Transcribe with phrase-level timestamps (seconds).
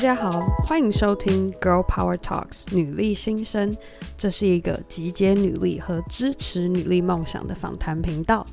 [0.00, 3.76] 大家好，欢迎收听 Girl Power Talks 女力新生。
[4.16, 8.46] 这是一个集结女力和支持女力梦想的访谈频道。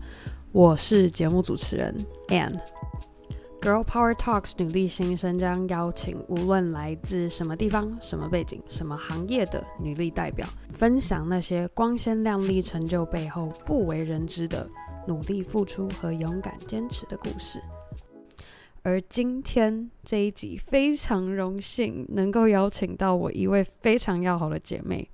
[0.52, 1.96] 我是节目主持人
[2.28, 2.60] Anne。
[3.62, 14.70] Girl Power Talks 女力新生将邀请无论来自什么地方、什么背景、什么行业的女力代表，分享那些光鲜亮丽成就背后不为人知的
[15.08, 17.64] 努力付出和勇敢坚持的故事。
[18.88, 25.06] 而今天这一集非常荣幸能够邀请到我一位非常要好的姐妹，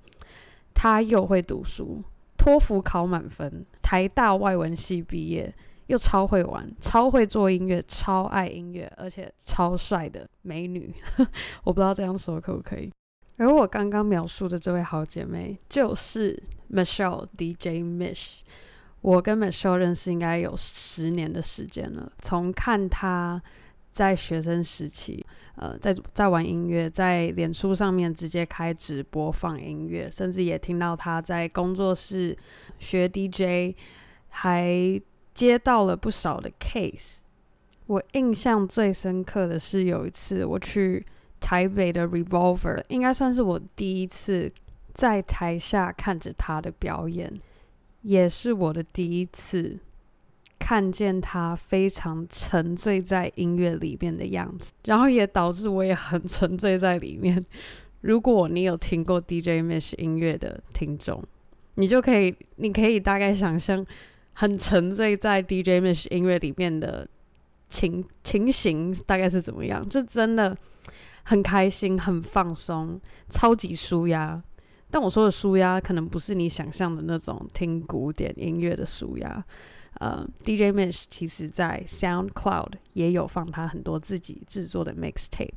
[0.72, 2.00] 她又会读书，
[2.38, 5.52] 托福考满分，台大外文系毕业，
[5.88, 10.94] 又超会玩，超会做音乐，超爱音乐，而且超帅的美女。
[11.64, 12.92] 我不知道这样说可不可以？
[13.38, 16.40] 而我刚刚描述的这位好姐妹就是
[16.72, 18.36] Michelle DJ Mish。
[19.00, 23.42] 我跟 Michelle 认识应该有十年的时间了，从看她。
[23.94, 32.36] 在学生时期，呃，在在玩音乐，在脸书上面直接开直播放音乐，甚至也听到他在工作室
[32.80, 33.76] 学 DJ，
[34.30, 35.00] 还
[35.32, 37.20] 接到了不少的 case。
[37.86, 41.06] 我印象最深刻的是有一次我去
[41.38, 44.50] 台北的 Revolver，应该算是我第一次
[44.92, 47.32] 在台下看着他的表演，
[48.02, 49.78] 也是我的第一次。
[50.64, 57.44] 看见他非常沉醉在音乐里面的样子，然后也导致我也很沉醉在里面。
[58.00, 61.22] 如果你有听过 DJ Mish 音乐的听众，
[61.74, 63.84] 你就可以，你可以大概想象
[64.32, 67.06] 很沉醉在 DJ Mish 音乐里面的
[67.68, 70.56] 情情形大概是怎么样，就真的
[71.24, 74.42] 很开心、很放松、超级舒压。
[74.90, 79.44] 但我说的舒压，可能不是你想象的那种听古典音乐的舒压。
[80.00, 85.50] 呃，DJ Mish 其实在 SoundCloud 也有放他很多自己制作的 mixtape。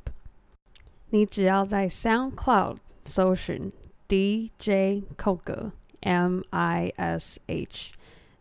[1.10, 3.72] 你只要在 SoundCloud 搜寻
[4.08, 7.92] DJ 空格 M I S H，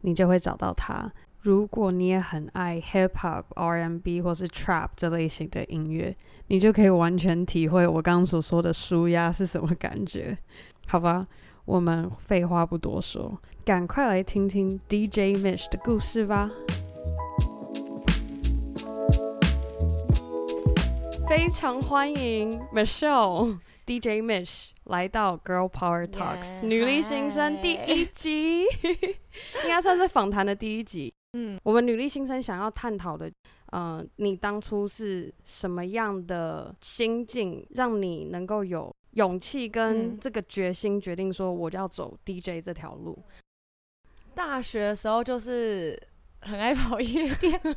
[0.02, 1.12] 你就会找到他。
[1.42, 6.16] 如果你也很爱 Hip Hop、R&B 或是 Trap 这类型的音乐，
[6.48, 10.38] 你就可以完全体会我刚刚所说的舒压是什么感觉，
[10.88, 11.26] 好吧？
[11.68, 16.50] 我们废话不多说，赶快来听听 DJ Mish 的故事吧！
[21.28, 28.64] 非常欢迎 Michelle DJ Mish 来到 Girl Power Talks、yeah, 女力新生第一集，
[29.66, 31.14] 应该算是访谈的第一集。
[31.34, 33.30] 嗯，我们女力新生想要探讨的，
[33.74, 43.18] 呃，你当初是什么样的心境，让你能够有勇气跟这个决心，决定说我要走 DJ 这条路。
[44.36, 46.00] 大学的时候就是
[46.42, 47.74] 很爱跑夜店， 就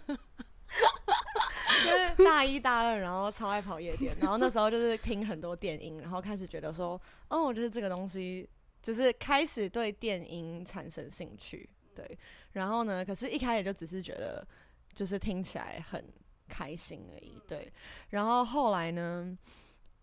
[1.97, 8.47] 是大一大二，然后超爱跑夜店，然后那时候就是听很多电音，然后开始觉得说，哦，我觉得这个东西
[8.83, 12.19] 就是开始对电音产生兴趣，对。
[12.53, 14.47] 然后呢，可是一开始就只是觉得
[14.93, 16.05] 就是听起来很
[16.47, 17.73] 开心而已，对。
[18.11, 19.39] 然后后来呢？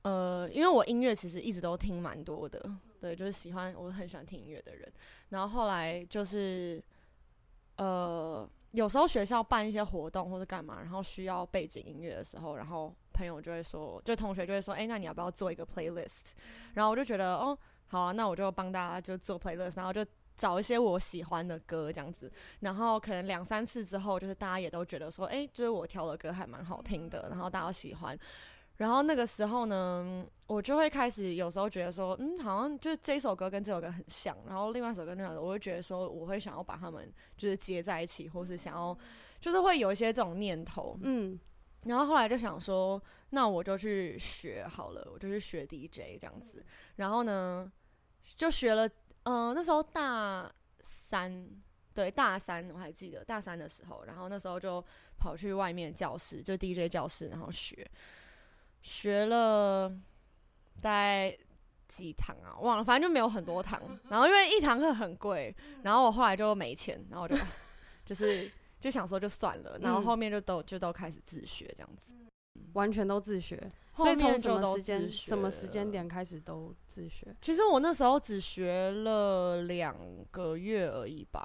[0.07, 2.63] 呃，因为我音乐其实一直都听蛮多的，
[3.01, 4.89] 对，就是喜欢，我很喜欢听音乐的人。
[5.29, 6.81] 然后后来就是，
[7.75, 16.31] 呃，有时候学校办一些活动或者干嘛，然后需要背景音乐的时候，然后朋友就会说，就同学就会说，哎，那你要不要做一个 playlist？
[16.75, 17.57] 然后我就觉得，哦，
[17.87, 20.05] 好啊，那我就帮大家就做 playlist，然后就
[20.37, 22.31] 找一些我喜欢的歌这样子。
[22.61, 28.17] 然后可能两三次之后，就是大家也都觉得说，哎，就是我挑的歌还蛮好听的，然后大家喜欢。
[28.77, 38.97] 然后那个时候呢，我就会开始有时候觉得说，嗯，好像就是这首歌跟这首歌很像，然后另外一首歌跟另外一首歌，我就觉得说，我会想要把它们就是接在一起，或是想要，
[39.39, 41.39] 就是会有一些这种念头，嗯。
[41.83, 46.65] 然后后来就想说，那我就去学好了，我就去学 DJ 这样子。
[46.97, 47.71] 然后呢，
[48.35, 48.85] 就学了，
[49.23, 50.51] 嗯、呃，那时候大
[50.81, 51.47] 三，
[51.93, 54.83] 对，大三我还记得大三的时候，然后那时候就
[55.17, 57.89] 跑去外面教室，就 DJ 教室，然后学。
[58.81, 59.89] 学了
[60.81, 61.37] 大概
[61.87, 62.55] 几堂啊？
[62.59, 63.81] 忘了，反正就没有很多堂。
[64.09, 67.35] 然后因为一堂课很贵，然后我后来就没钱，然后我就
[68.05, 69.77] 就是就想说就算了。
[69.81, 72.13] 然后后面就都就都开始自学这样子，
[72.73, 73.71] 完全都自学。
[73.95, 77.35] 所以从什么时间什么时间点开始都自学？
[77.41, 79.95] 其实我那时候只学了两
[80.29, 81.43] 个月而已吧，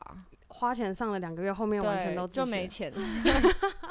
[0.49, 2.93] 花钱上了两个月，后面完全都没钱。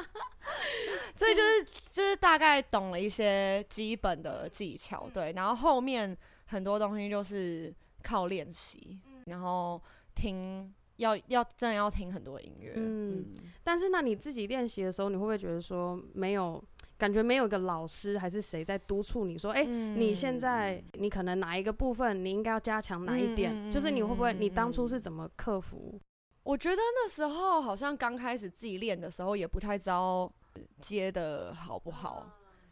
[2.31, 9.81] 大概懂了一些基本的技巧，对，然后后面很多东西就是靠练习，然后
[10.16, 13.25] 听要要真的要听很多音乐，嗯，嗯，
[13.66, 16.63] 但是那你自己练习的时候，你会不会觉得说没有
[16.98, 23.51] 感觉没有一个老师还是谁在督促你说，哎、欸，嗯、你现在你可能哪一个部分你应该要加强哪一点？
[23.54, 26.00] 嗯、就是你会不会，你当初是怎么克服？
[26.44, 30.31] 我觉得那时候好像刚开始自己练的时候，也不太知道
[30.80, 32.25] 接的好不好，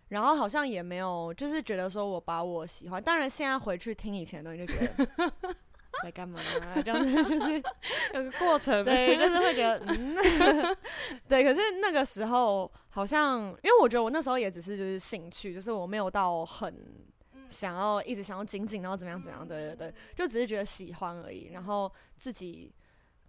[0.09, 5.33] 然后好像也没有，就是觉得说我把我喜欢，当然现在回去听以前的东西就觉得。
[6.03, 6.81] 在干嘛、啊？
[6.81, 7.61] 这样子就是
[8.13, 10.15] 有个过程，对，就是会觉得，嗯，
[11.27, 11.43] 对。
[11.43, 16.73] 可是那个时候好像，因为我觉得我那时候也只是就是兴趣，就是我没有到很
[17.49, 21.49] 想要一直想要紧紧，然后怎么样怎么样，对对对，就只是觉得喜欢而已。
[21.51, 22.71] 然后自己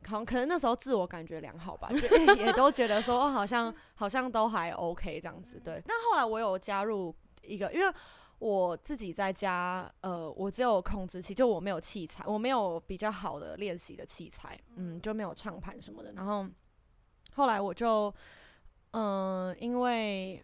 [0.07, 5.61] 好像可能那时候自我感觉良好吧，就 也都觉得说哦，好像好像都还 OK 这样子。
[5.65, 5.83] 对。
[5.87, 7.95] 那后来我有加入一个，因为。
[8.41, 16.11] 我自己在家，呃，我只有控制器，就我没有器材，我没有比较好的练习的器材，嗯，就没有唱盘什么的。
[16.13, 16.47] 然后
[17.35, 18.11] 后来我就，
[18.93, 20.43] 嗯、因为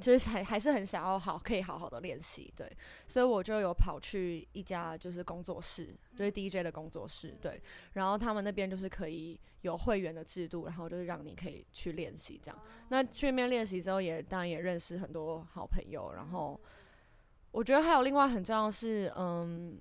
[0.00, 2.70] 就是还还是很想要好，可以好好的练习，对，
[3.06, 7.60] 所以我就有跑去一家就是工作室，就是 DJ 的工作室，对，
[7.92, 12.58] 然后他们那边就是可以有会员的制度，然后就是让你可以去练习这样。
[12.88, 16.58] 那去那边练习之后也，也当然也认识很多好朋友，然后。
[17.52, 19.76] 我觉得还有另外很重要的是，嗯，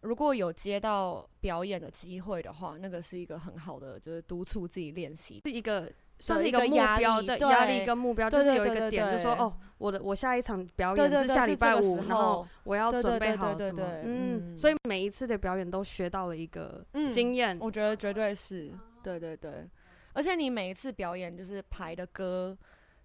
[0.00, 5.88] 如果有接到表演的机会的话，那个是一个很好的，就是督促自己练习，是一个
[6.18, 18.72] 算是一个目标的压力跟目标，就是有一个点，就是说哦，我的我下一场表演是下礼拜五，然后我要准备好什么，嗯，所以每一次的表演都学到了一个经验，我觉得绝对是，
[19.02, 19.68] 对对对，
[20.12, 22.56] 而且你每一次表演就是排的歌，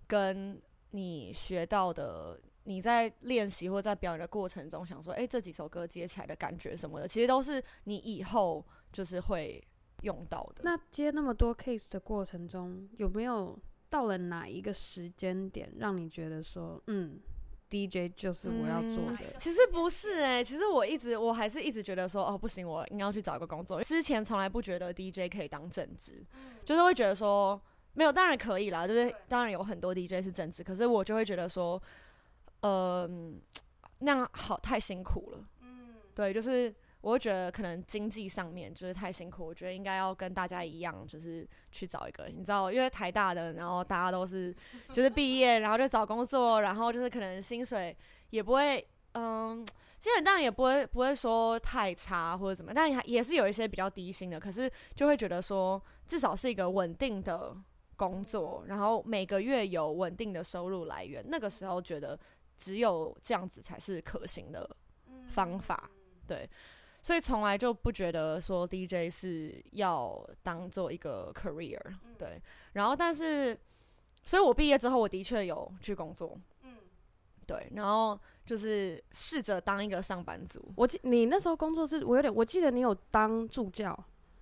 [0.08, 0.62] 跟
[0.92, 2.40] 你学到的。
[2.66, 8.64] 你在练习或在表演的过程中，想说，哎、欸，这几首歌接起来的感觉什么的，其实都是你以后
[8.94, 9.60] 就是会
[10.02, 10.62] 用到的。
[10.64, 13.58] 那接那么多 case 的过程中，有没有
[13.90, 17.20] 到了哪一个时间点，让你觉得说，嗯
[17.70, 19.26] ，DJ 就是我要做的？
[19.26, 23.84] 嗯、其实不是哎、欸，其实我一直我还是一直觉得说，哦，不行，我应该要去找一个工作。
[23.84, 26.26] 之前从来不觉得 DJ 可以当正职，
[26.66, 27.60] 就是会觉得说，
[27.94, 31.82] 没有，当然可以啦，就是当然有很多 DJ 是正职，可是我就会觉得说。
[32.62, 33.10] 呃，
[34.02, 35.44] 那样好太辛苦了。
[35.64, 36.72] 嗯，对，就是
[37.02, 44.56] 我会觉得可能经济上面就是太辛苦，我觉得应该要跟大家一样，就是去找一个，你知道，因为台大的，然后大家都是
[44.94, 47.96] 就是毕业，然后就找工作，然后就是可能薪水
[48.30, 49.66] 也不会，嗯，
[50.00, 57.56] 基本上也不会不会说太差或者怎么，但也也是有一些比较低薪的，可是就会觉得说至少是一个稳定的
[57.98, 62.20] 工作，然后每个月有稳定的收入来源，那个时候觉得。
[62.58, 64.70] 只有这样子才是可行的
[65.30, 65.90] 方法，
[66.28, 66.48] 对，
[67.04, 71.80] 所以从来就不觉得说 DJ 是要当做一个 career，
[72.18, 72.40] 对。
[72.74, 73.60] 然后，但是，
[74.24, 76.76] 所以我毕业之后，我的确有去工作，嗯
[77.48, 77.68] 对。
[77.76, 80.64] 然后就是试着当一个上班族。
[80.76, 83.98] 我记你那时候工作是我有点，我记得你有当助教，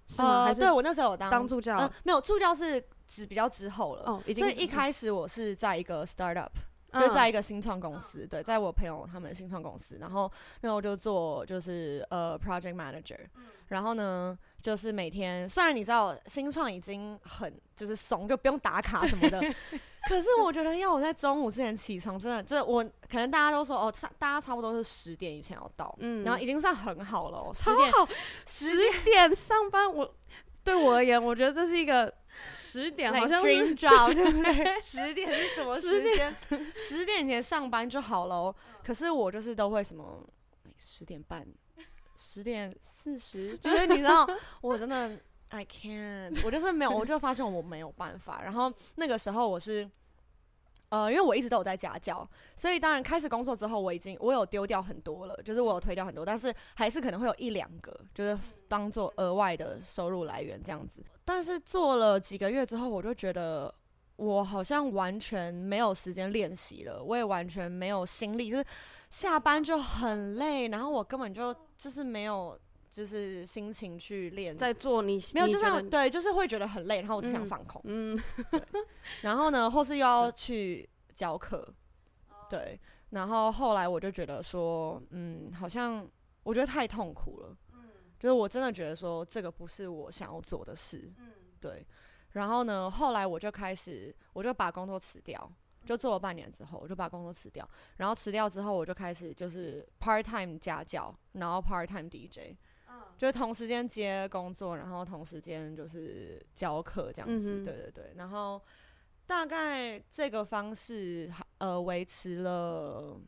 [0.06, 0.44] 是吗？
[0.44, 1.90] 还是对我那时候有当当助教？
[2.04, 4.04] 没有助教是指比较之后了。
[4.04, 4.44] 哦，已经。
[4.44, 6.50] 所以一开始我是在一个 startup。
[6.94, 10.32] 就在一个新创公司，对，在我朋友他们的新创公司，然后
[10.62, 13.20] 那我就做就是呃 project manager，
[13.68, 19.40] 然后呢就是每天虽然你知道新创已经很就是怂，就不用打卡什么的，
[20.10, 28.10] 可是我觉得要我在中午之前起床，真的就是我可能大家都说哦差大家差不多是十点以前要到，嗯，然后已经算很好了，哦，超好，
[28.46, 28.70] 十
[29.04, 30.16] 点上班，我
[30.64, 32.14] 对我而言，我觉得这是一个。
[32.48, 34.80] 十点好像 dream job 对不对？
[34.82, 36.36] 十点是什么时间？
[36.76, 38.56] 十点前上班就好了。
[38.84, 40.24] 可是我就是都会什么
[40.78, 41.46] 十点半、
[42.16, 44.28] 十点 四十，就是你知道，
[44.62, 45.18] 我真的
[45.50, 48.42] I can't，我就是没有，我就发现我没有办法。
[48.44, 49.90] 然后那个时候我是。
[50.90, 61.04] 呃，因为我一直都有在家教，所以当然开始工作之后，我已经我有丢掉很多了，就是我有推掉很多，但是还是可能会有一两个，就是当做额外的收入来源这样子。
[61.24, 63.74] 但是做了几个月之后，我就觉得
[64.16, 68.66] 我好像完全没有时间练习了，我也完全没有心力，就是
[69.10, 72.60] 下班就很累，然后我根本就就是没有。
[72.92, 78.20] 就是心情去练，在做你没有，就是对，就是会觉得很累，然后我只想放空，嗯，
[78.52, 78.66] 嗯
[79.22, 81.72] 然后呢，或是又要去教课，
[82.50, 82.80] 对，
[83.12, 86.06] 然后后来我就觉得说，嗯，好像
[86.44, 91.32] 我觉得太痛苦了，嗯，就是我真的觉得说这个不是我想要做的事，嗯，
[91.62, 91.86] 对，
[92.32, 95.52] 然后呢，后来我就开始，我就把工作辞掉，
[95.86, 102.58] 就做了半年之后，我就把工作辞掉，然后辞掉之后，我就开始就是 part time 家教，然后 part time DJ。
[103.20, 108.14] 就同时间接工作，然后同时间就是教课这样子，对对对。
[108.16, 108.60] 然后
[109.28, 113.20] 大概这个方式，呃维持了。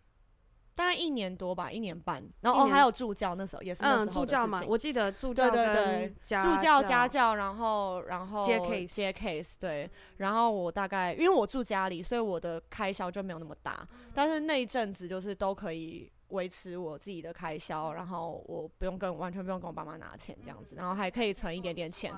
[0.74, 3.84] 大概一年多吧，一年半，然后哦还有助教，那时候也是。
[3.84, 22.14] 嗯，助教嘛，我记得助教对对对，助教家教，然后然后接 case 接 case 对，然后我大概因为我住家里，所以我的开销就没有那么大，但是那一阵子就是都可以维持我自己的开销，然后我不用跟完全不用跟我爸妈拿钱这样子，然后还可以存一点点钱。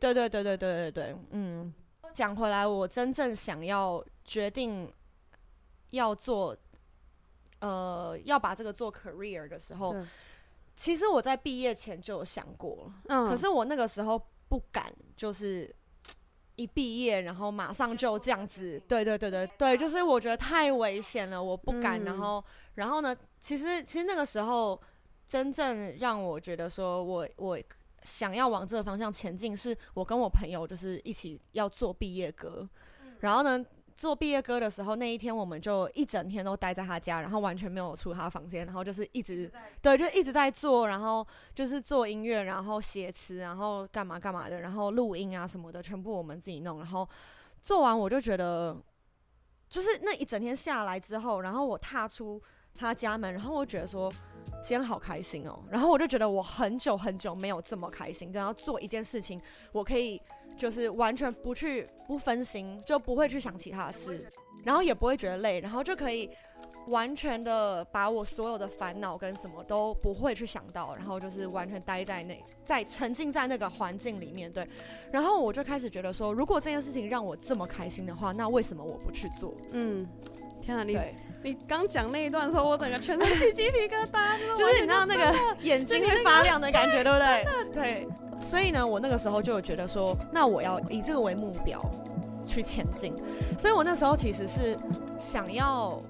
[0.00, 1.74] 对对对对对对对，嗯，
[2.14, 4.90] 讲回来，我真正想要决定
[5.90, 6.56] 要做。
[7.60, 9.96] 呃，要把这个做 career 的时候，
[10.76, 15.74] 其实我在毕业前就有想过，嗯，可是我那个时候不敢，就是
[16.56, 21.98] 一毕业然后马上就这样子，对对对对对，就是我觉得太危险了，我不敢。
[22.02, 22.44] 嗯、然后，
[22.74, 24.80] 然后呢，其实其实那个时候
[25.26, 27.60] 真正让我觉得说我我
[28.02, 32.66] 想要往这个方向前进，是我跟我朋友就是一起要做毕业歌，
[33.02, 33.62] 嗯、然后呢。
[33.96, 39.48] 做毕业歌的时候，那一天我们就一整天都待在他家，然后完全没有出他房间，然后就是一直
[39.80, 41.24] 对，就一直在做，然后
[41.54, 46.78] 就是做音乐，然后写词，然后干嘛干嘛的，然后录音啊什么的，全部我们自己弄。
[46.80, 47.08] 然后
[47.62, 48.76] 做完我就觉得，
[49.68, 52.42] 就是那一整天下来之后，然后我踏出
[52.74, 54.12] 他家门，然后我觉得说
[54.62, 59.40] 今天好开心哦，然后我就觉得我很久很久没有这么开心，然后做一件事情，
[59.72, 60.20] 我可以。
[60.56, 64.24] 就是完全不去不分心，就不会去想其他事，
[64.62, 66.30] 然后也不会觉得累，然后就可以
[66.86, 74.64] 完全的把我所有的烦恼跟什么都不会去想到，然后就是完全待在那，在沉浸在那个环境里面，对。
[75.10, 79.52] 然后我就开始觉得说，如果这件事情让我这么开心的话，那为什么我不去做？
[79.72, 80.06] 嗯，
[80.64, 80.98] 天啊，你
[81.42, 87.72] 你刚讲那一段的时候，我整个全身起鸡皮疙瘩，就是你知道那个眼睛会发亮的感觉， 对不对？
[87.72, 88.08] 对。
[88.40, 91.80] 所以呢，我那个时候就有觉得说，那我要以这个为目标
[92.46, 93.14] 去前进。
[93.58, 94.76] 所以我那时候其实是
[95.18, 96.02] 想要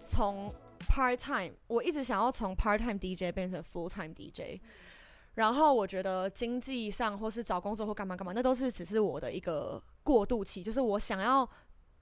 [0.00, 0.50] 从
[0.88, 4.60] part time，我一直想要从 part time DJ 变成 full time DJ。
[5.34, 10.62] 然后我觉得经济上或是找工作或干嘛干嘛，那都是只是我的一个过渡期。
[10.62, 11.48] 就是我想要，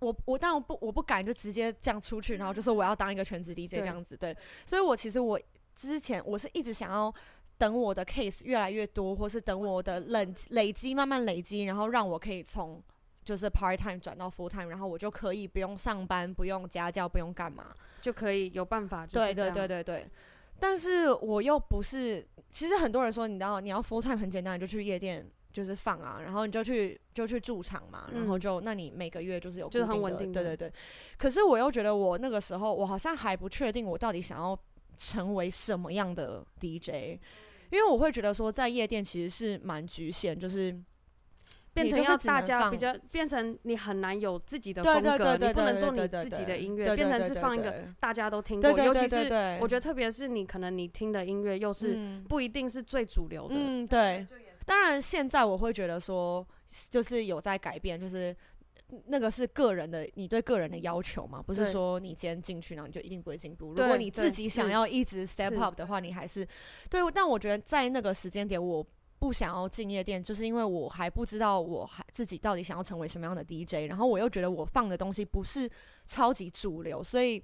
[0.01, 4.17] 我我但我不我不敢就直接这样出去，然后就说我要当一个全职 DJ 这样子。
[4.17, 5.41] 对，对，所以我其实我
[5.75, 7.15] 之前我是一直想要。
[7.61, 12.83] 等我的 case 越来越多，或是等我的累累积慢慢累积，然后让我可以从
[13.23, 17.67] 就是 part time 转到 full time，然后我就可以不用上班，不用家教，不用干嘛，
[18.01, 19.07] 就可以有办法。
[19.07, 20.07] 对对对对对。
[20.59, 30.33] 但是我又不是，其实很多人说，你知道，你要 full time 很简单，你就去夜店就是放啊，然后你就去就去驻场嘛，然后就、嗯、那你每个月就是有就是很稳定。
[30.33, 30.73] 对对对。
[31.19, 34.59] 可是我又觉得我那个时候，我好像还不确定我到底想要
[34.97, 37.19] 成为什么样的 DJ。
[37.71, 40.77] 因为我会觉得说，在夜店其实是蛮局限，就是
[41.73, 49.29] 变成要大家比较，变成你很难有自己的风格，你不能做你自己的音乐，变成是放一个大家都听过，尤其是
[49.61, 54.27] 我觉得特别是你可能你听的音乐又是不一定是最主流的，嗯，对。
[54.65, 56.47] 当然现在我会觉得说，
[56.91, 58.37] 就是有在改变，就是。
[59.07, 61.41] 那个是个人的，你对个人的要求嘛？
[61.41, 63.69] 不是说你今天进去，然后你就一定不会进步。
[63.69, 66.45] 如果你自己想要一直 step up 的话，你还是
[66.89, 67.01] 对。
[67.15, 68.85] 但我觉得在那个时间点，我
[69.21, 75.71] 不想要进夜店，就是因为我还不知道我还自己到底想要成为什么样的 DJ，然后我又觉得我放的东西不是
[76.05, 77.41] 超级主流，所以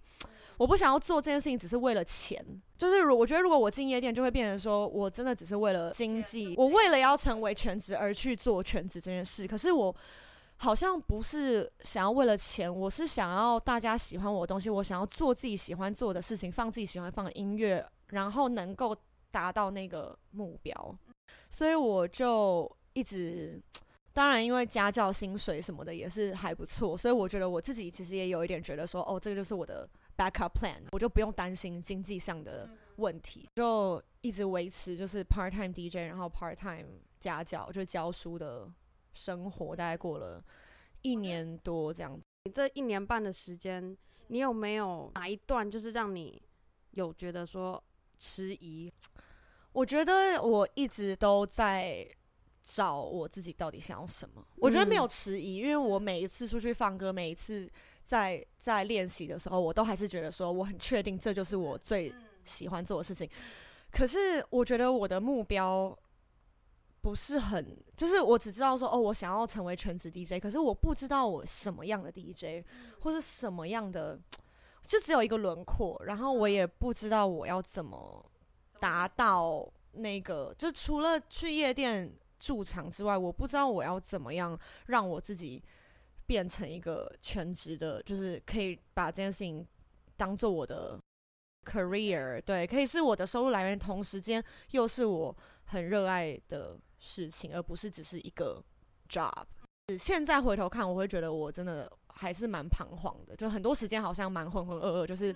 [0.58, 2.44] 我不想要做这件事情，只是为了钱。
[2.76, 9.46] 就是如我觉得，如果我进夜店，就会变成说我真的只是为了经济，我为了要成为全职而去做全职这件事。
[9.46, 9.94] 可是我。
[10.58, 18.96] 好像不是想要为了钱，我是想要大家喜欢我的东西，我想要做自己喜欢做的事情，放自己喜欢放的音乐，然后能够
[19.30, 20.98] 达到那个目标。
[21.50, 23.60] 所以我就一直，
[24.14, 29.86] 当然因为家教薪水什么的也是还不错，所以我觉得我自己其实也有一点觉得说，哦，这个就是我的
[30.16, 36.88] backup plan，我就不用担心经济上的问题，就一直维持就是 part time DJ，然后 part time
[37.20, 38.70] 家教，就教书的。
[39.18, 40.44] 生活大概过了
[41.00, 43.96] 一年多这样，你这一年半的时间，
[44.26, 46.38] 你有没有哪一段就是让你
[46.90, 47.82] 有觉得说
[48.18, 48.92] 迟疑？
[49.72, 52.06] 我觉得我一直都在
[52.62, 54.46] 找我自己到底想要什么。
[54.56, 57.66] 我觉得没有迟疑，因为我每一次出去放歌，每一次
[58.06, 63.28] 在在练习的时候，我都还是觉得说我很确定这就是我最喜欢做的事情。
[63.90, 65.94] 可是我觉得我的目标。
[67.02, 67.64] 不是很，
[67.96, 72.66] 就是我只知道说，哦，我想要成为全职 DJ，可是我不知道我什么样的 DJ，
[72.98, 74.18] 或是什么样的，
[74.82, 78.28] 就只有一个轮廓，然后我也不知道我要怎么
[78.80, 85.62] 达到那个，就除了去夜店驻场之外，我不知道我要怎么样让我自己
[86.26, 89.64] 变成一个全职的，就是可以把这件事情
[90.16, 90.98] 当做我的
[91.64, 94.42] career，对，可以是我的收入来源，同时间
[94.72, 98.62] 又是我很热爱的事情，而不是只是一个
[99.08, 99.44] job。
[99.96, 105.34] 现在回头看，我会觉得我真的还是蛮彷徨的，就很多时间好像蛮浑浑噩噩，就是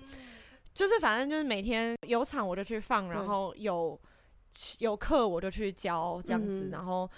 [0.74, 4.00] 就是反正就是每天有场我就去放，然后有
[4.80, 7.08] 有课我就去教这样子，然后。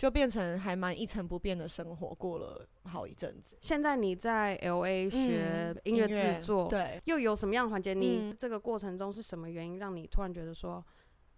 [0.00, 3.58] 就变成还蛮一成不变的生活，过了好一阵子。
[3.60, 7.92] 现在你在 LA 学音乐制作，嗯，对，又有什么样的环节？
[7.92, 10.82] 你这个过程中是什么原因让你突然觉得说，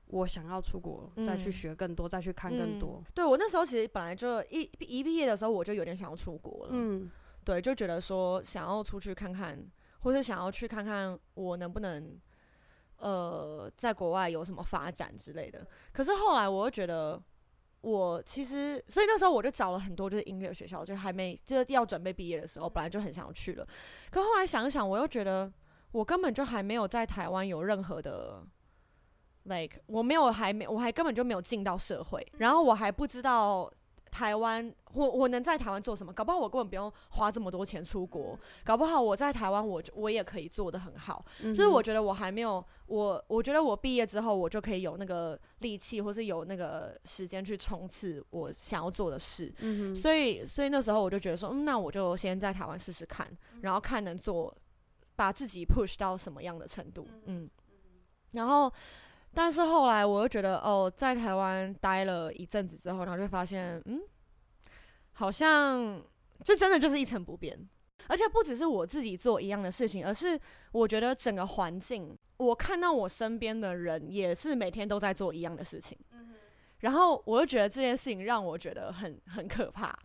[0.07, 3.03] 我想要出国，再去学更多，嗯、再去看更多？
[3.05, 6.71] 嗯、对，我那时候其实本来就一一毕业的时候，我就有点想要出国了。
[6.71, 7.11] 嗯，
[7.45, 9.59] 对，就觉得说想要出去看看，
[10.03, 12.17] 或是想要去看看我能不能，
[12.99, 15.67] 呃，在国外有什么发展之类的。
[15.93, 17.21] 可是后来我又觉得。
[17.83, 23.67] 我其实，所以那时候我就找了很多就是音乐学校，就还没就是要准备毕业的时候，本来就很想要去了。
[24.11, 25.53] 可后来想一想，我又觉得
[25.91, 28.43] 我根本就还没有在台湾有任何的
[29.45, 33.71] ，like 我没有还没我还根本就没有进到社会，然后我还不知道。
[34.13, 36.13] 台湾，我我能在台湾做什么？
[36.13, 41.25] 搞不好我根本不用花这么多钱出国，搞不好我在台湾，我我也可以做得很好。
[41.41, 49.51] 嗯、就是我觉得我还没有，我我觉得我毕业之后，我就可以有那个力气，或是有那个时间去冲刺我想要做的事。
[49.61, 53.27] 嗯、所以所以那时候我就觉得说，嗯，那我就先在台湾试试看，
[53.63, 54.55] 然后看能做，
[55.17, 57.09] 把自己 push 到什么样的程度。
[57.25, 57.49] 嗯，
[58.33, 58.71] 然后。
[59.35, 64.01] 但是后来我又觉得，哦，在台湾待了一阵子之后，然后就发现，嗯，
[65.13, 66.03] 好像
[66.45, 67.59] 这真的就是一成不变。
[68.09, 70.39] 而且不只是我自己做一样的事情，而是
[70.73, 75.97] 我觉得整个环境，我看到我身边的人也是每天都在做一样的事情。
[76.81, 79.97] 然后我又觉得这件事情让我觉得很很可怕。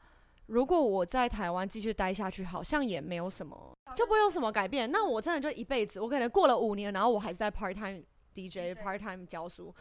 [0.45, 4.89] 如果我在台湾继续待下去，好像也没有什么，就不会有什么改变。
[4.91, 8.03] 那我真的就一辈子，我可能过了五年，然后我还是在 part time。
[8.37, 9.73] DJ part time 教书，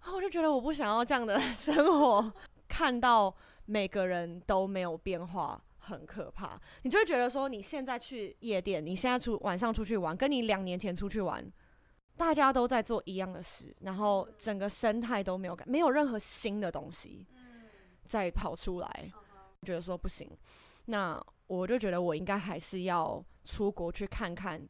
[0.00, 2.32] 然后我就觉得我不想要这样的 生活。
[2.66, 3.32] 看到
[3.66, 6.58] 每个人都没有变化，很可怕。
[6.82, 11.44] 你就会觉得说，你现在去夜店，你现在出晚上出去玩，跟你两年前出去玩，
[12.16, 17.26] 大家都在做一样的事，然后整个生态都没有改，没有任何新的东西
[18.04, 19.12] 再跑出来。
[19.62, 20.28] 觉得说不行，
[20.86, 24.60] 那我就觉得我应该还是要出国去看看。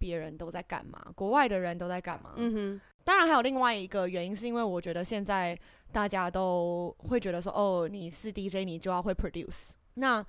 [0.00, 0.98] 别人都在干嘛？
[1.14, 2.32] 国外的人都在干嘛？
[2.36, 2.80] 嗯哼。
[3.04, 5.58] 当然还有另外一个原因，是因为我觉得现在
[5.92, 9.72] 大家都会觉得说，哦，你是 DJ，你就要会 produce。
[9.94, 10.24] 那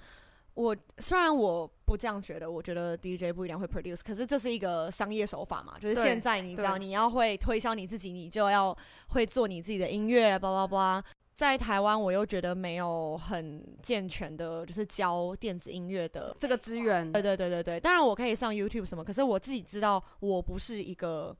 [0.53, 8.75] 我虽然我不这样觉得，我觉得 DJ 不一定会 produce，可是这是一个商业手法嘛，就是现在你知道，你要会推销你自己，你就要
[9.09, 11.03] 会做你自己的音乐，巴拉巴拉。
[11.41, 17.11] 在台湾，我又觉得没有很健全的，就是教电子音乐的这个资源。
[17.11, 21.35] 对对对对对，当然我可以上 YouTube 什么，可是我自己知道，我不是一个，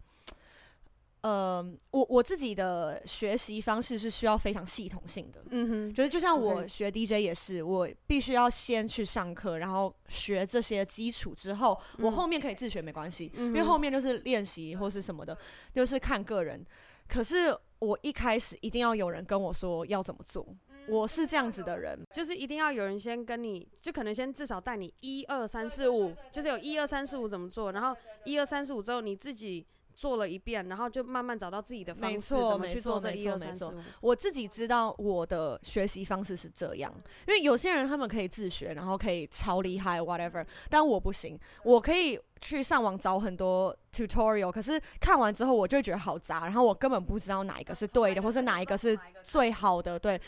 [1.22, 5.40] 呃，我我自己的学习方式是需要非常系统性的。
[5.52, 15.38] 嗯哼，就是就像我学 DJ 也是，我必须要先去上课，然后学这些基础之后，我后面可以自学没关系，因为后面就是练习或是什么的，
[15.76, 16.66] 就是看个人。
[17.12, 17.56] 可是。
[17.82, 20.46] 我一开始一定要有人跟我说要怎么做，
[20.88, 29.66] 我是这样子的人，就是一定要有人先跟你，就可能先至少带你一二三四五，就是有一二三四五怎么做，然后一二三四五之后你自己
[30.02, 33.74] 做了一遍，然后就慢慢找到自己的方式，怎么去做这一二三四五。
[34.02, 36.92] 我自己知道我的学习方式是这样，
[37.28, 42.20] 因为有些人他们可以自学，然后可以超厉害 whatever，但我不行，我可以。
[42.44, 50.00] 去上网找很多 tutorial，可是看完之后我就觉得好杂，然后我根本不知道哪一个是对的，或是哪一个是最好的。
[50.00, 50.20] 对，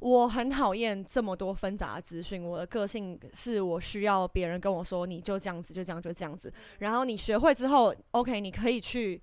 [0.00, 2.42] 我很讨厌这么多纷杂的资讯。
[2.42, 6.52] 我的个性是我需要别人跟我说，你就这样子，就这样，就这样子。
[6.78, 9.20] 然后你学会之后，OK，你可以去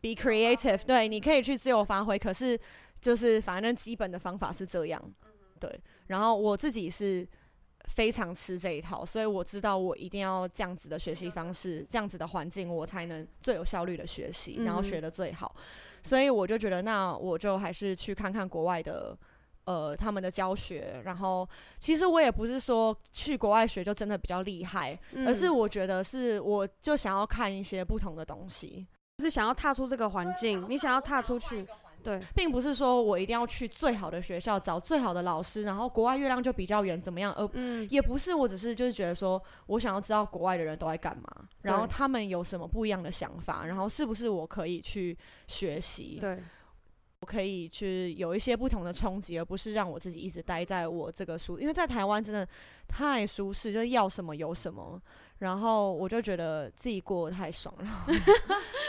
[0.00, 2.18] be creative，对，你可以去自由发挥。
[2.18, 2.58] 可是
[3.00, 5.02] 就是反正基本的方法是这样，
[5.60, 5.80] 对。
[6.06, 7.26] 然后我自己是。
[7.90, 15.54] 非常吃这一套，所以我知道我一定要这样子的学习方式，这样子的环境，我才能最有效率的学习，然后学得最好。
[16.02, 19.16] 所以我就觉得，那我就还是去看看国外的，
[19.66, 21.02] 呃，他们的教学。
[21.04, 21.48] 然后，
[21.78, 28.86] 其实我也不是说去国外学就真的比较厉害，而是我觉得是，我就想要看一些不同的东西，
[29.18, 31.66] 就是想要踏出这个环境，你想要踏出去。
[32.02, 37.32] 对，并不是说我一定要去最好的学校找最好的老师，然后国外月亮就比较圆怎么样？
[37.32, 41.24] 呃、嗯、也不是，我只是就是觉得说，我想要知道国外的人都在干嘛，
[41.62, 46.18] 然后他们有什么不一样的想法，然后是不是我可以去学习？
[46.20, 46.40] 对，
[47.26, 52.46] 可以去有一些不同的冲击，而不是让我自己一直待在我这个舒，因为在台湾真的
[52.86, 55.02] 太舒适，就是要什么有什么，
[55.40, 57.84] 然后我就觉得自己过得太爽了，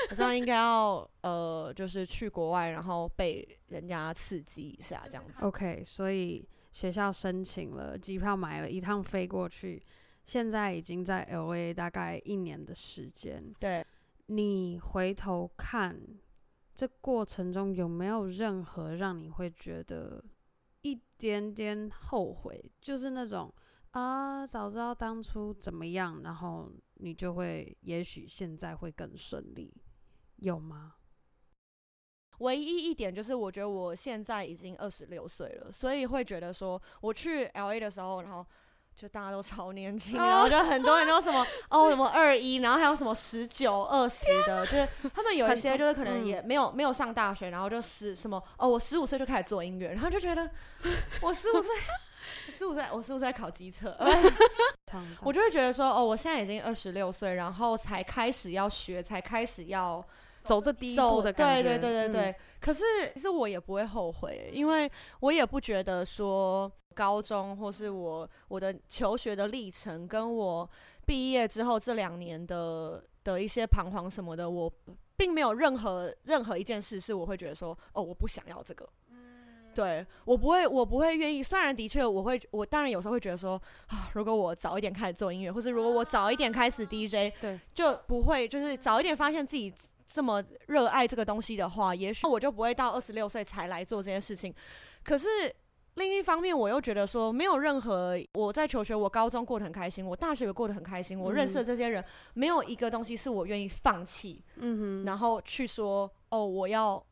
[0.07, 5.43] 好像应该要呃，就是去国外，然后被人家刺激一下这样子。
[5.43, 9.83] OK，所以学校申请了机票，买了一趟飞过去，
[10.23, 13.43] 现在已经在 LA 大概一年的时间。
[13.59, 13.85] 对，
[14.27, 15.99] 你回头看。
[16.77, 20.23] 这过程中有没有任何让你会觉得
[20.83, 22.71] 一点点后悔？
[22.79, 23.51] 就是那种
[23.93, 29.73] 啊，早知道当初怎么样，然后你就会，也许现在会更顺利，
[30.35, 30.97] 有吗？
[32.37, 38.45] 唯一一点就是，我觉得我现在已经二十六岁了，所以会觉得说，我去 LA 的时候，然后。
[38.97, 50.49] 就大家都超年轻，然后就很多人都什么 哦什么二一，然后还有什么十九二十的， 就是他们有一些就是可能也没有没有上大学，然后就十什么哦我十五岁就开始做音乐，然后就觉得
[51.21, 51.71] 我十五岁
[52.49, 53.95] 十五岁我十五岁考机测，
[55.21, 60.03] 我就会觉得说哦我现在已经二十六岁，然后才开始要学，才开始要
[60.41, 62.31] 走这第一步的感觉，对对对对对。
[62.31, 62.83] 嗯、可是
[63.13, 66.71] 其实我也不会后悔，因为我也不觉得说。
[66.97, 70.67] 高中或是我我的求学的历程，跟我
[71.05, 74.71] 毕业之后这两年的的一些彷徨什么的，我
[75.15, 78.89] 并没有任何任何一件事是我会觉得说，哦，我不想要这个。
[79.11, 81.43] 嗯，对，我不会，我不会愿意。
[81.43, 89.71] 虽然的确，我会，我当然有时候会觉得说，啊，如果我早一点开始做音乐，或者如果我早一点开始 DJ，对，就不会，就是早一点发现自己
[90.11, 94.51] 这么热爱这个东西的话，也许我就不会到二十六岁才来做这件事情。
[95.03, 95.27] 可是。
[95.97, 102.03] 另一方面，我又觉得说，没有任何我在求学，我高中过得很开心，我大学也过得很开心，我认识的这些人，
[102.35, 107.03] 没有一个东西是我愿意放弃，嗯哼，然后去说，哦，我要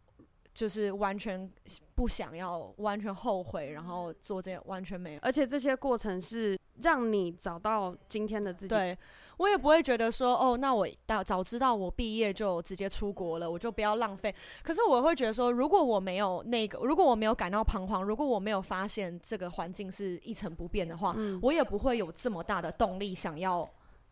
[0.54, 1.52] 就是完全
[1.96, 8.70] 不想要，完全后悔，然后做这些完全没有，而且这些过程是让你找到今天的自己。
[8.70, 8.98] 对。
[9.38, 14.34] 我也不会觉得说，哦，那我早早知道我毕业就直接出国了，我就不要浪费。
[14.64, 23.70] 可是我会觉得说，如果我没有那个，如果我没有感到彷徨，如果我没有发现这个环境是一成不变的话，嗯，我也不会有这么大的动力想要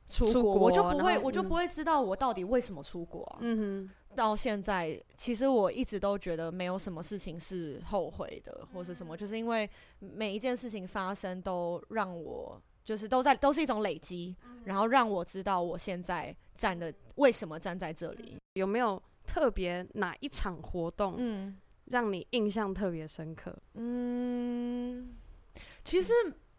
[0.07, 3.37] 出国，我就不会，我就不会知道我到底为什么出国啊。
[3.41, 3.57] 嗯
[3.87, 3.89] 哼。
[4.15, 12.61] 到现在，其实我一直都觉得没有什么事情是后悔的，或是什么，就是因为每一件事情发生都让我。
[12.83, 18.37] 就是都在都是一种累积，然后让我知道我现在站的为什么站在这里。
[18.53, 23.55] 有没有特别哪一场活动，嗯，让你印象特别深刻？
[23.73, 25.15] 嗯，
[25.83, 26.11] 其实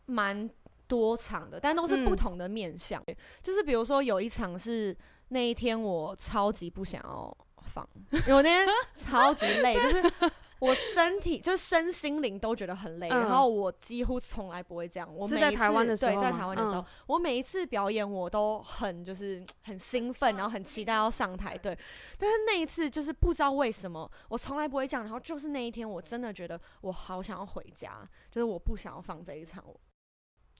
[0.06, 0.48] 蛮
[0.88, 3.02] 多场的，但都是不同的面向。
[3.06, 4.96] 嗯，就是比如说有一场是
[5.28, 10.30] 那一天我超级不想要放，因为我那天 超级累，就是。
[10.60, 15.08] 我身体就身心灵都觉得很累，嗯、然后我几乎从来不会这样。
[15.14, 21.58] 我每一次在台湾的时候，对，在台湾的时候，嗯、我每一次表演我都很就是很兴奋，然后很期待要上台。
[21.58, 21.76] 对，
[22.18, 25.04] 但是那一次就是不知道为什么，我从来不会这样。
[25.04, 29.62] 然后就是那一天，我真的觉得我好想要回家，就是我不想要放这一场。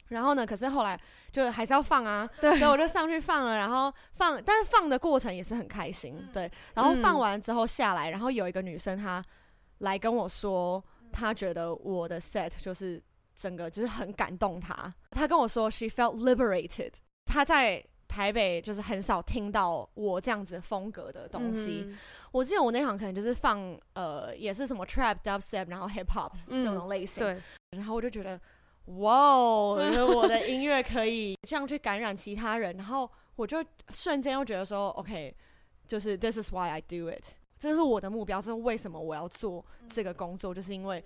[0.09, 1.01] 然后呢，可是后来
[1.33, 6.51] 就还是要放啊，对，所以我就上去放了，然后放，但是放的过程也是很开心，对。
[6.75, 9.25] 然后放完之后下来，然后有一个女生她。
[9.79, 10.83] 来跟我说，
[11.13, 13.03] 他觉得我的 set 就是
[13.35, 14.95] 整个就是很感动他。
[15.11, 16.93] 他跟我说，she felt liberated。
[17.27, 21.85] 他在台北就是很少听到我这样子风格的东西。
[21.89, 21.99] 嗯、
[22.31, 27.25] 我记得我那场可能就是放呃，也是什么 trap、dubstep，然后 hip hop、嗯、这种类型。
[27.25, 27.41] 对。
[27.71, 28.41] 然后我就觉得，
[28.87, 29.77] 哇哦，
[30.15, 32.77] 我的音乐可以这样去感染其他人。
[32.77, 35.35] 然后我就瞬间又觉得说，OK，
[35.89, 37.35] 就是 this is why I do it。
[37.65, 41.03] 这是我的目标，这是为什么我要做这个工作，就是因为，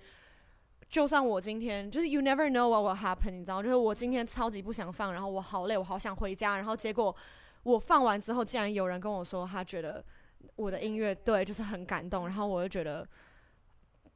[0.89, 7.15] 就算我今天就是 you never know what will happen，你知道，就是我今天超级不想放，然后我好累，我好想回家，然后结果
[7.63, 10.03] 我放完之后，竟然有人跟我说他觉得
[10.57, 13.07] 我的音乐对，就是很感动，然后我就觉得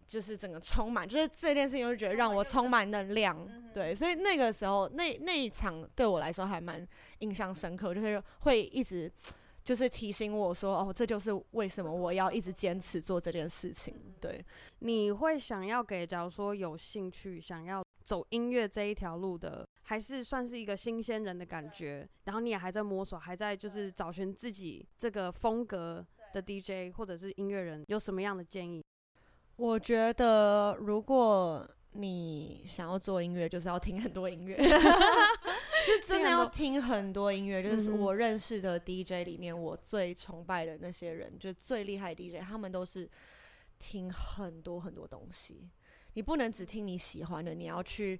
[0.06, 3.38] 就是整个充满，就是这件事情，就觉得让我充满能量，
[3.74, 6.86] 对，所以那个时候那那一场对我来说还蛮
[7.20, 9.10] 印象深刻，就是会一直。
[9.64, 13.96] 就是提醒我说，哦，这就是为什么我要一直坚持做这件事情。
[14.20, 14.44] 对，
[14.80, 28.84] 你会想要给，假如说有兴趣想要走音乐这一条路的，还是算是一个新鲜人的感觉，然后你也还在摸索，还在就是找寻自己这个风格的 DJ 或者是音乐人，有什么样的建议？
[29.56, 34.58] 我觉得，如果你想要做音乐，就是要听很多音乐。
[35.88, 43.10] 就真的要听很多音乐，就是我认识的 DJ 里面，我最崇拜的那些人，就最厉害的 DJ，他们都是
[43.80, 45.70] 听很多很多东西，
[46.14, 48.20] 你不能只听你喜欢的，你要去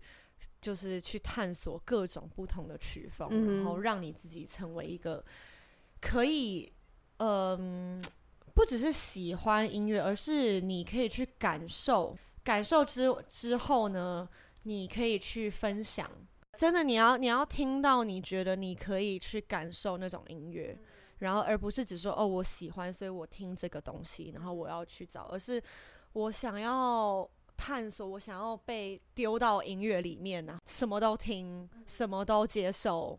[0.62, 5.24] 就是去探索各种不同的曲风，嗯、然后让你自己成为一个
[6.02, 6.72] 可以，
[7.18, 8.12] 嗯、呃，
[8.54, 14.28] 不只是喜欢音乐，而是你可以去感受，感受之之后呢，
[14.64, 16.10] 你可以去分享。
[16.58, 20.78] 真的，你要你要听到你觉得你可以去感受那种音乐。
[21.20, 25.62] 然后，而不是只说哦，我喜欢，所以我听这个东西，然后我要去找，而是
[26.12, 33.18] 我想要探索，我想要被丢到音乐里面呢、啊，什么都听，什么都接受。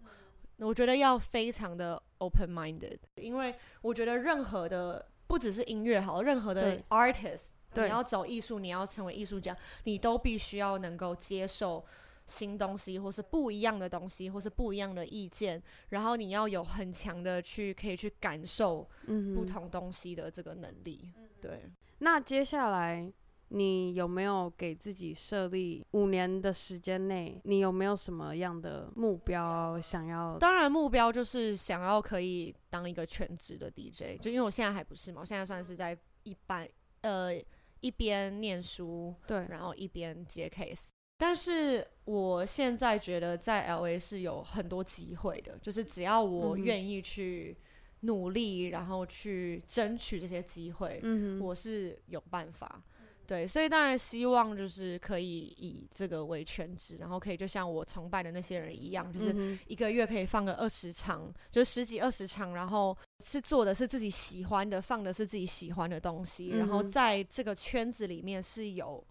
[0.59, 11.83] 我觉得要非常的 open-minded，因为我觉得任何的不只是音乐好，任何的 artist，你要走艺术，你要成为艺术家，你都必须要能够接受。
[12.27, 18.89] 新东西，或是不一样的东西，或是不一样的意见，然后你要有很强的去可以去感受
[19.35, 21.13] 不同东西的这个能力。
[21.17, 23.13] 嗯、对，那接下来
[23.49, 30.39] 你有没有给自己设立五年的时间内，你有没有什么样的目标想要？
[30.39, 36.67] 当然，目标就是想要可以当一个全职的 DJ，就因为我现在还不是嘛，我现在算是在一般
[37.03, 37.39] 呃
[37.81, 40.89] 一边念书，对，然后一边接 case。
[41.17, 47.57] 但是我现在觉得在 LA 是有很多机会的，就是只要我愿意去
[48.01, 52.83] 努力，然后去争取这些机会，嗯，我是有办法。
[53.27, 69.03] 对，所以当然希望就是可以以这个为全职，然后可以就像我崇拜的那些人一样，就是一个月可以放个二十场，就是十几二十场，然后是做的是自己喜欢的，放的是自己喜欢的东西，然后在这个圈子里面是有。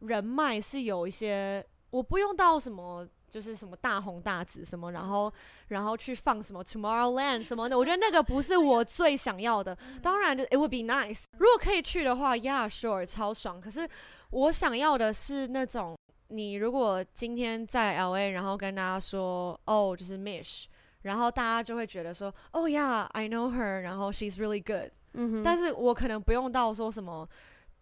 [0.00, 5.32] 人脉是有一些，我不用到什么，就是什么大红大紫什么，然后
[5.68, 9.76] 然后去放什么 Tomorrowland 什么的，我觉得那个不是我最想要的。
[10.02, 13.60] 当然，就 It would be nice，如果可以去的话，Yeah sure，超爽。
[13.60, 13.88] 可是
[14.30, 15.96] 我想要的是那种，
[16.28, 20.64] 你如果今天在 LA，然后跟大家说，哦，就是 Mish，
[21.02, 24.92] 然后大家就会觉得说，哦，Yeah，I know her，然后 She's really good。
[25.12, 27.28] 嗯哼，但是我可能不用到说什么。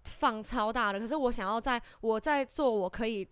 [0.08, 3.26] 放超大的，可是我想要在我在做我可以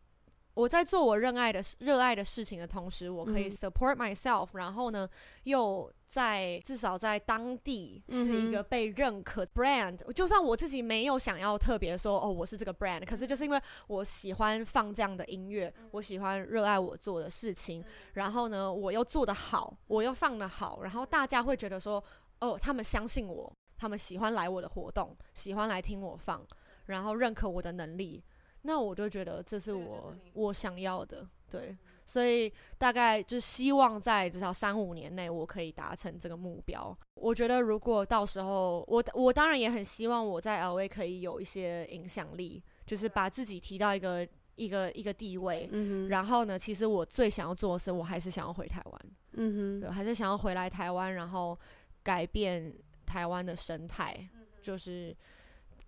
[0.55, 5.07] 我在做我热爱的热爱的事情的同时，我可以 support myself，嗯、然后呢，
[5.43, 10.15] 又在至少在当地是一个被认可 brand，嗯。
[10.15, 17.85] 就算我自己没有想要特别说哦，我是这个 brand，可是就是因为我喜欢放这样的音乐，我喜欢热爱我做的事情，
[18.15, 22.03] 然后呢，我又做得好，我又放得好，然后大家会觉得说
[22.41, 26.41] 哦，他们相信我，他们喜欢来我的活动，喜欢来听我放。
[26.87, 28.23] 然后认可我的能力，
[28.63, 36.97] 那我就觉得这是我我想要的，对，所以大概就希望在至少三五年内我可以达成这个目标。
[37.15, 45.69] 我觉得如果到时候我我当然也很希望我在 LA 可以有一些影响力，就是把自己提到一个一个一个地位。
[45.73, 46.09] 嗯哼。
[46.09, 49.01] 然后呢，其实我最想要做的是，我还是想要回台湾。
[49.33, 49.81] 嗯哼。
[49.81, 51.59] 对，还是想要回来台湾，然后
[52.03, 54.29] 改变台湾的生态，
[54.63, 55.17] 就是。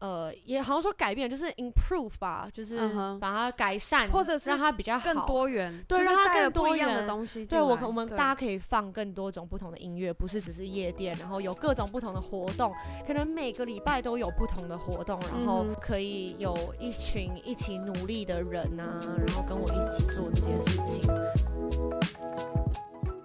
[0.00, 2.78] 呃，也好像说改变就是 improve 吧，就是
[3.18, 7.44] 把它改善，或者是让它比较好，更多元，对，让它更多元的东西。
[7.44, 12.72] 对，我我们大家可以放更多种不同的音乐，不是只是夜店，然后有各种不同的活动，
[13.06, 21.02] 可能每个礼拜都有不同的活动，然后可以有一群一起努力的人啊，然后跟我一起做这件事情。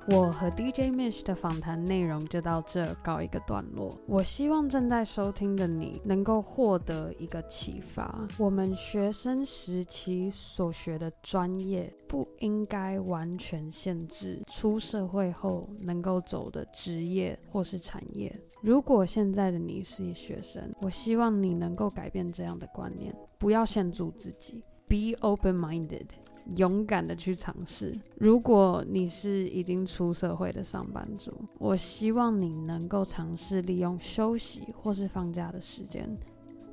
[0.09, 3.97] 我和 DJ Mish 的访谈内容就到这告一个段落。
[4.05, 8.27] 我希望正在收听的你能够获得一个启发。
[8.37, 18.37] 我们学生时期所学的专业不应该完全限制出社会后能够走的职业或是产业。
[18.61, 26.07] 如果现在的你是一学生，我希望你能够改变这样的观念，不要限制自己，Be open-minded。
[26.55, 27.97] 勇敢的去尝试。
[28.17, 36.09] 如果你是已经出社会的上班族，我希望你能够尝试利用休息或是放假的时间，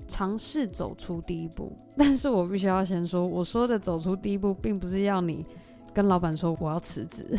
[0.08, 1.72] 尝试走出第一步。
[1.96, 5.44] 但是我必须要先说，我说的走出第一步，并不是要你
[5.94, 7.38] 跟老板说我要辞职。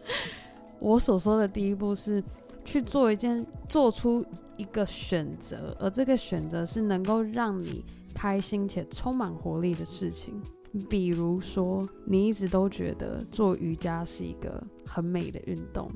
[0.78, 2.22] 我所说的第一步是
[2.64, 4.24] 去做一件、做出
[4.56, 7.82] 一个选择，而这个选择是能够让你
[8.14, 10.40] 开心且充满活力的事情。
[10.88, 15.90] 比如说，你一直都觉得做瑜伽是一个很美的运动，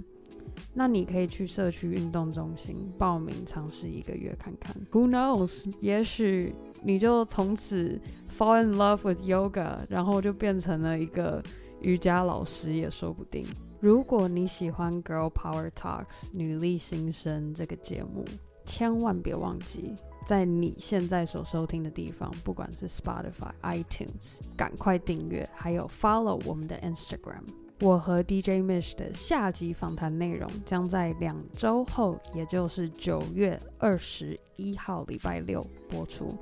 [0.75, 4.75] 那你可以去社区运动中心报名尝试一个月看看。
[4.93, 5.73] Who knows？
[5.81, 8.01] 也许你就从此
[8.37, 11.43] fall in love with yoga，然后就变成了一个
[11.83, 13.45] 瑜伽老师也说不定。
[13.81, 18.25] 如果你喜欢 Girl Power Talks 女力新生这个节目，
[18.67, 19.95] 千万别忘记
[20.27, 27.43] 在你现在所收听的地方，不管是 Spotify、iTunes，赶快订阅，还有 follow 我们的 Instagram。
[27.81, 36.37] 我和 DJ Mish 的下集访谈内容将在两周后，也就是九月二十一号礼拜六播出。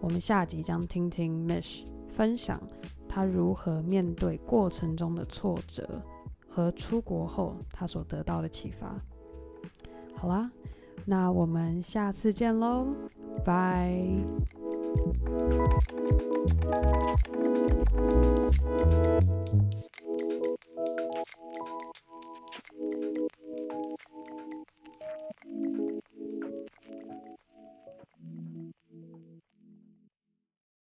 [0.00, 2.60] 我们下集将听听 Mish 分享
[3.06, 6.02] 他如何面对过程中的挫折，
[6.48, 8.98] 和出国后他所得到的启发。
[10.16, 10.50] 好啦。
[11.04, 12.86] 那我们下次见喽，
[13.44, 13.92] 拜。